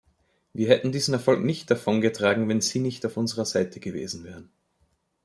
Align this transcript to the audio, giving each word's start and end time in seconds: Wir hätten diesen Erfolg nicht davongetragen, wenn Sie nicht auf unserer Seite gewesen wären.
Wir 0.51 0.67
hätten 0.69 0.91
diesen 0.91 1.13
Erfolg 1.13 1.43
nicht 1.43 1.69
davongetragen, 1.69 2.49
wenn 2.49 2.59
Sie 2.59 2.79
nicht 2.79 3.05
auf 3.05 3.17
unserer 3.17 3.45
Seite 3.45 3.79
gewesen 3.79 4.23
wären. 4.23 4.49